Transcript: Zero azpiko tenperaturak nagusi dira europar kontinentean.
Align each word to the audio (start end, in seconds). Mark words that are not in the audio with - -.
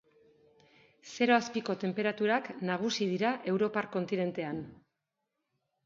Zero 1.09 1.35
azpiko 1.35 1.75
tenperaturak 1.85 2.51
nagusi 2.71 3.11
dira 3.13 3.37
europar 3.55 3.93
kontinentean. 4.01 4.67